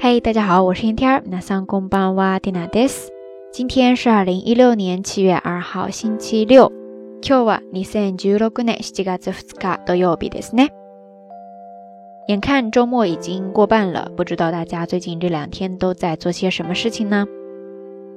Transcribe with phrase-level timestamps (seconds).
[0.00, 1.22] 嘿，大家好，我是天天。
[1.26, 3.10] 那上公班哇蒂娜です。
[3.52, 6.70] 今天是二零一六年七月二号，星期六。
[7.22, 10.68] 今日は二千十六年七月二日土曜日ですね。
[12.28, 17.26] 眼看周末已经过半了，不知道大家最近这两天都在做些什么事情呢？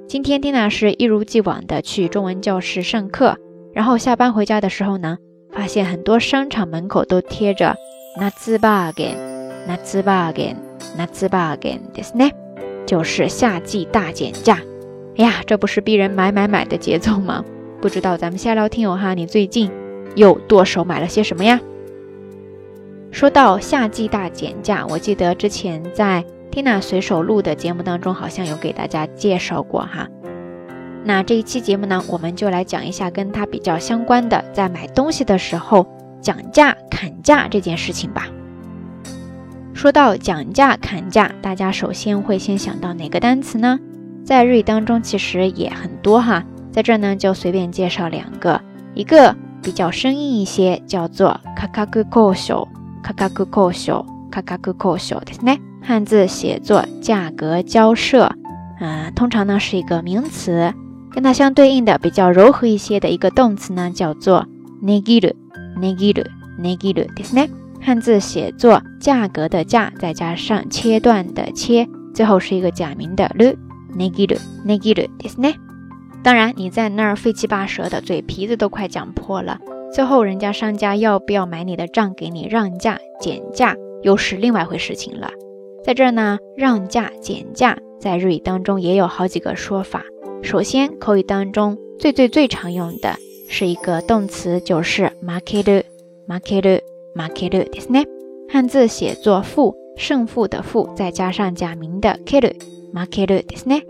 [0.08, 3.38] 今天蒂娜是一如既往的去中文教室上课，
[3.74, 5.18] 然后下班回家的时候呢，
[5.52, 7.76] 发现很多商场门口都贴着
[8.20, 10.58] 夏バーゲン、夏バーゲン。
[10.98, 12.32] 那次吧，again，ですね，
[12.86, 14.60] 就是夏季大减价。
[15.18, 17.44] 哎呀，这不是逼人买买买的节奏吗？
[17.82, 19.72] 不知道咱们下聊听友哈，你最近
[20.16, 21.60] 又剁手买了些什么呀？
[23.12, 30.08] 说到夏季大减价，我记得之前在 Tina 随手录的节目当中，好像有给大家介绍过哈。
[31.04, 35.88] 那这一期节目呢，我们就来讲一下跟它比较相关的，在买东西的时候
[36.22, 38.28] 讲价砍价这件事情吧。
[39.75, 43.79] 说到讲价砍价，大家首先会先想到哪个单词呢？
[44.25, 48.61] 在日语当中其实也很多哈，在这呢就随便介绍两个，
[48.95, 52.69] 一个比较生硬一些，叫做卡卡库扣手，
[53.03, 58.33] 卡卡库扣手，卡卡库扣手的呢，汉字写作价格交涉，
[58.81, 60.73] 嗯，通常呢是一个名词，
[61.13, 64.47] 跟它相对应的比较柔和一些的一个动词呢叫做
[64.83, 67.47] negiru，negiru，negiru 的呢。
[67.84, 73.56] 汉字写作价格的价，再加上切断的切，最后是一个假名的 lu
[73.98, 75.56] negiru negiru ですね。
[76.22, 79.58] 当然，你在那儿费七八舌的，嘴皮子都快讲破了，
[79.94, 85.32] 最后人家商家要不要买你的账，给你让价减价，又是另外一回事情了。
[85.86, 90.04] 在这儿呢，让价减价在日语当中也有好几个说法。
[90.44, 93.16] 首先，口语当中最最最常用的
[93.48, 95.84] 是一个动词，就是 makeru
[97.16, 97.20] makeru。
[97.20, 98.06] マケルですね。
[98.48, 102.56] 汉字写作负胜负的负，再加上假名的ケル，
[102.94, 103.84] マケルですね。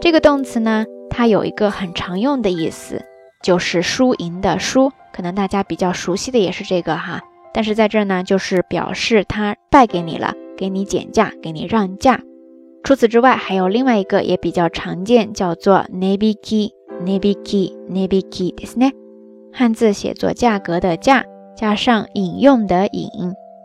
[0.00, 3.02] 这个动词呢，它有一个很常用的意思，
[3.42, 4.92] 就是输赢的输。
[5.12, 7.22] 可能大家比较熟悉的也是这个哈。
[7.54, 12.20] 但是在这呢，就是表示他败给你了，给你减价，给你让价。
[12.84, 16.70] 除此之外，还有另外一个也比较常见，叫做ネビキ、
[17.02, 18.92] ネビキ、ネビキですね。
[19.52, 21.24] 汉字写作价格的价。
[21.60, 23.08] ”。加上引用的引，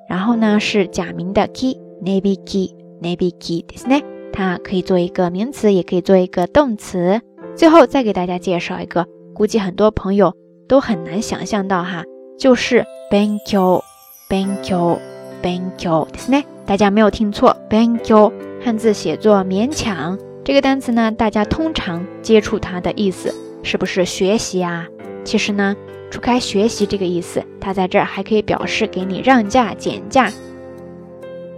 [0.07, 4.03] 然后呢是假名的 key，nabi key，nabi key，ですね。
[4.31, 7.19] 它可以做一个名词，也可以做一个动词。
[7.55, 10.33] 最后再给大家介绍一个，估计很多朋友
[10.69, 12.05] 都很难想象到哈，
[12.39, 16.45] 就是 banku，banku，banku，ですね。
[16.65, 18.31] 大家没有听错，banku
[18.63, 20.17] 汉字写作勉强。
[20.45, 24.87] 这个单词呢，大家通常接触它的意思是不是学习啊？
[25.25, 25.75] 其实呢。
[26.11, 30.30] 除开学习这个意思， 它在这儿还可以表示给你让价减价，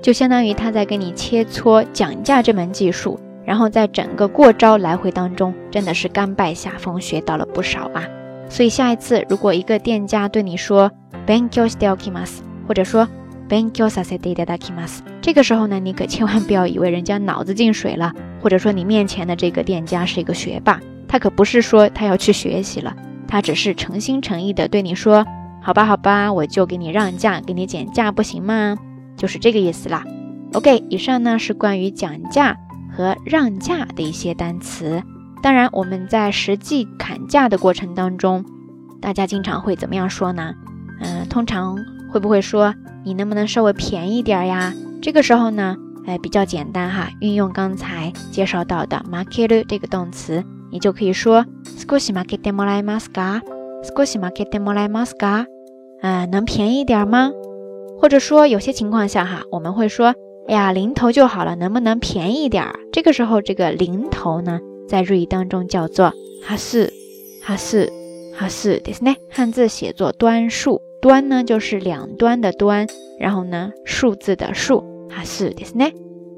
[0.01, 3.21] 就相当于他在跟你切磋讲价这门技术。
[3.45, 8.09] 然后在整个过招来回当中，真的是甘拜下风，学到了不少啊。
[8.49, 10.91] 所以下一次如果一个店家对你说
[11.27, 13.07] “Banku s t i l k i m a s 或者说
[13.47, 22.97] “Banku sasete dadakimas”，这个时候呢，你可千万不要以为人家脑子进水了，或者说你面前的这个店家是一个学霸，他可不是说他要去学习了。
[23.27, 25.27] 他只是诚心诚意的对你说
[25.62, 28.78] ：“好吧，好吧，我就给你让价，给你减价，不行吗？”
[29.16, 30.04] 就是这个意思啦。
[30.54, 32.58] OK，以上呢是关于讲价
[32.92, 35.02] 和让价的一些单词。
[35.42, 38.46] 当然，我们在实际砍价的过程当中，
[39.02, 40.54] 大家经常会怎么样说呢？
[41.02, 41.78] 嗯，通常
[42.12, 42.74] 会不会说
[43.04, 44.74] 你能不能稍微便宜点呀？
[45.02, 50.44] 这个时候呢，哎，比较简单哈，运用刚才介绍到的 market 这个动词。
[50.72, 51.46] 你就可以说
[51.78, 53.42] 少し負けてもらえますか？
[53.84, 55.48] 少し負けてもらえますか？
[56.02, 57.31] 啊，能便宜点吗？
[58.00, 60.14] 或者说有些情况下哈，我们会说，
[60.48, 62.74] 哎呀，零头就好了，能不能便宜点儿？
[62.92, 66.12] 这个时候这个零头呢，在日语当中叫做
[66.46, 66.90] 哈数，
[67.42, 67.90] 哈数，
[68.36, 69.16] 哈数ですね。
[69.30, 72.88] 汉字写作端数，端呢就是两端的端，
[73.20, 75.94] 然后呢数字的数，哈数ですね。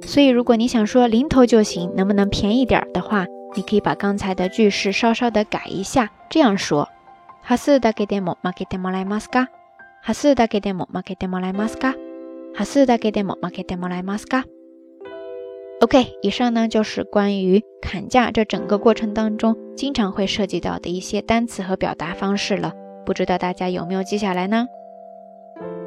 [0.05, 3.25] 所以如果你想说零头就行，能不能便宜点儿的话？
[3.55, 6.87] 你可以把刚才的句式稍稍的改一下，这样说：
[7.49, 9.49] ハスだけでも負けてもらえますか？
[10.01, 11.95] ハスだけでも負けてもらえますか？
[12.55, 14.45] ハスだけでも負けてもらえますか？
[15.81, 22.73] OK，以上呢就是关于砍价这整个过程当中经常会涉及到的一些单词和表达方式了，
[23.05, 24.67] 不知道大家有没有记下来呢？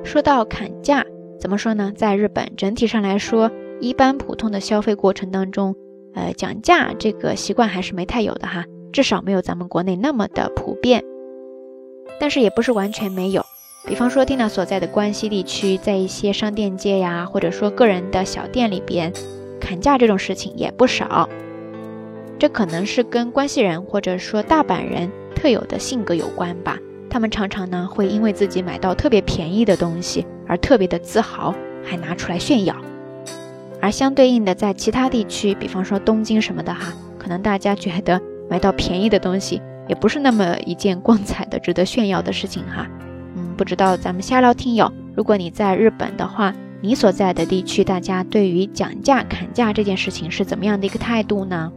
[0.05, 1.05] 说到砍价，
[1.41, 1.93] 怎么说呢？
[1.97, 3.50] 在日本整体上来说，
[3.81, 5.75] 一般普通的消费过程当中。
[6.15, 11.05] 呃，讲价这个习惯还是没太有的哈，至少没有咱们国内那么的普遍。
[12.20, 13.46] 但是也不是完全没有，
[13.86, 19.12] 比方说 Tina 所在的关西地区，在一些商店街呀，或者说个人的小店里边，
[19.60, 21.28] 砍价这种事情也不少。
[22.40, 26.78] 这可能是跟关西人或者说大阪人特有的性格有关吧。
[27.10, 31.54] 他们常常呢会因为自己买到特别便宜的东西而特别的自豪，
[31.84, 32.76] 还拿出来炫耀。
[33.80, 38.20] 而相对应的，在其他地区，比方说东京什么的哈，可能大家觉得
[38.50, 42.88] 买到便宜的东西也不是那么一件光彩的、值得炫耀的事情哈。
[43.35, 51.71] 嗯，不知道咱们瞎聊听友，如果你在日本的话，你所在的地区，大家对于讲价、砍价这件事情是怎么样的一个态度呢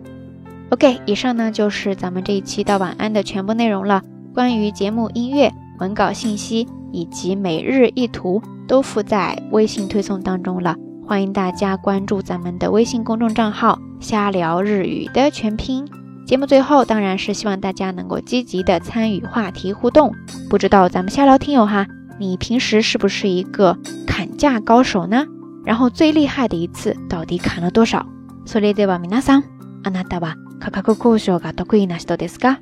[0.70, 4.02] ？OK，以上呢就是咱们这一期到晚安的全部内容了。
[4.34, 10.76] 关于节目音乐、文稿信息以及每日一图都附在微信推送当中了。
[11.06, 15.86] 欢迎大家关注咱们的微信公众账号“瞎聊日语”的全拼。
[16.25, 20.13] 节目最后当然是希望大家能够积极的参与话题互动。
[20.49, 21.87] 不知道咱们瞎聊听友哈，
[22.19, 23.77] 你平时是不是一个
[24.07, 25.25] 砍价高手呢？
[25.65, 28.05] 然后最厉害的一次到底砍了多少？
[28.45, 29.43] それでは皆さん、
[29.83, 32.59] あなたは価格交渉が得意な人ですか？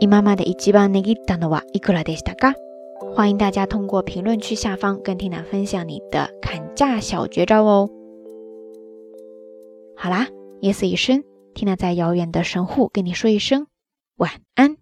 [0.00, 2.54] 今まで一番値切ったのはいくらでしたか？
[3.16, 7.90] 欢迎大家通过评论区下方跟缇娜分享你的砍价小绝招哦。
[9.96, 10.28] 好啦，
[10.60, 13.67] 夜色已深， 听了在遥远的神户跟你说一声
[14.15, 14.77] 晚安。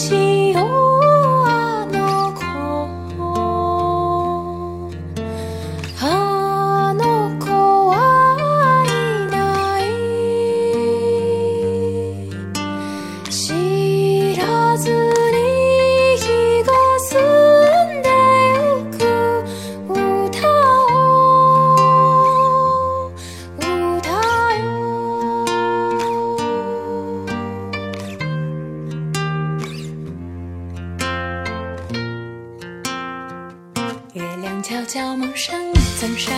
[0.00, 0.29] 心。
[34.12, 36.32] 月亮悄悄蒙上一层纱，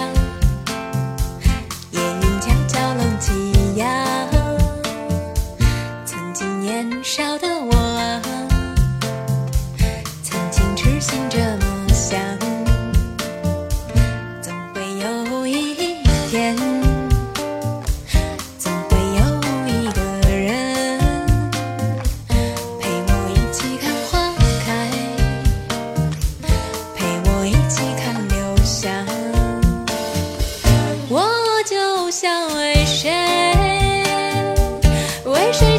[1.90, 3.32] 夜云悄悄拢起
[3.76, 3.86] 腰。
[6.04, 8.20] 曾经年少的我啊，
[10.22, 12.41] 曾经痴心这么想。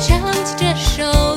[0.06, 1.33] 唱起这首？